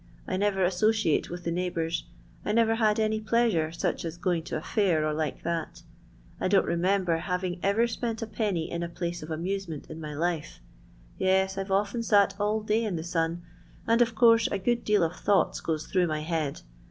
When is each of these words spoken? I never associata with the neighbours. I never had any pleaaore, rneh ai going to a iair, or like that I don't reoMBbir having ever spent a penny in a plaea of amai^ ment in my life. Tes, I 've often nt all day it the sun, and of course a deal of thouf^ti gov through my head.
I 0.27 0.35
never 0.35 0.65
associata 0.65 1.29
with 1.29 1.43
the 1.43 1.51
neighbours. 1.51 2.05
I 2.43 2.53
never 2.53 2.73
had 2.73 2.99
any 2.99 3.19
pleaaore, 3.21 3.67
rneh 3.67 4.05
ai 4.05 4.17
going 4.19 4.41
to 4.45 4.57
a 4.57 4.61
iair, 4.61 5.01
or 5.07 5.13
like 5.13 5.43
that 5.43 5.83
I 6.39 6.47
don't 6.47 6.65
reoMBbir 6.65 7.19
having 7.19 7.59
ever 7.61 7.85
spent 7.85 8.19
a 8.23 8.25
penny 8.25 8.71
in 8.71 8.81
a 8.81 8.89
plaea 8.89 9.21
of 9.21 9.29
amai^ 9.29 9.69
ment 9.69 9.91
in 9.91 10.01
my 10.01 10.15
life. 10.15 10.59
Tes, 11.19 11.55
I 11.55 11.63
've 11.65 11.71
often 11.71 12.01
nt 12.01 12.33
all 12.39 12.61
day 12.63 12.85
it 12.85 12.95
the 12.95 13.03
sun, 13.03 13.43
and 13.85 14.01
of 14.01 14.15
course 14.15 14.49
a 14.51 14.57
deal 14.57 15.03
of 15.03 15.13
thouf^ti 15.13 15.61
gov 15.61 15.87
through 15.87 16.07
my 16.07 16.21
head. 16.21 16.61